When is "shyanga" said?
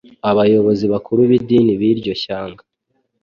2.21-2.63